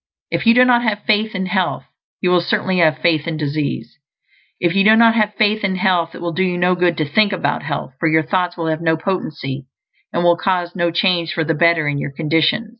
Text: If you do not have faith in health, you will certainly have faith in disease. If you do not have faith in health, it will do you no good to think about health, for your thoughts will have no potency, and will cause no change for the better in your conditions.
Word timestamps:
If 0.31 0.47
you 0.47 0.55
do 0.55 0.65
not 0.65 0.81
have 0.81 1.03
faith 1.03 1.35
in 1.35 1.45
health, 1.45 1.85
you 2.21 2.31
will 2.31 2.41
certainly 2.41 2.79
have 2.79 2.97
faith 3.03 3.27
in 3.27 3.37
disease. 3.37 3.99
If 4.59 4.73
you 4.73 4.83
do 4.83 4.95
not 4.95 5.13
have 5.13 5.35
faith 5.35 5.63
in 5.63 5.75
health, 5.75 6.15
it 6.15 6.21
will 6.21 6.33
do 6.33 6.41
you 6.43 6.57
no 6.57 6.73
good 6.73 6.97
to 6.97 7.05
think 7.07 7.31
about 7.31 7.61
health, 7.61 7.93
for 7.99 8.09
your 8.09 8.23
thoughts 8.23 8.57
will 8.57 8.65
have 8.65 8.81
no 8.81 8.97
potency, 8.97 9.67
and 10.11 10.23
will 10.23 10.37
cause 10.37 10.75
no 10.75 10.89
change 10.89 11.33
for 11.33 11.43
the 11.43 11.53
better 11.53 11.87
in 11.87 11.99
your 11.99 12.09
conditions. 12.13 12.69